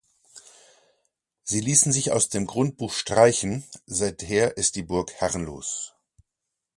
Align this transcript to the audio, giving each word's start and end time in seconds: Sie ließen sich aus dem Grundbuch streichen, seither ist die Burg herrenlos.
Sie 1.43 1.59
ließen 1.59 1.91
sich 1.91 2.11
aus 2.11 2.27
dem 2.29 2.47
Grundbuch 2.47 2.91
streichen, 2.91 3.63
seither 3.85 4.57
ist 4.57 4.75
die 4.75 4.81
Burg 4.81 5.13
herrenlos. 5.13 5.93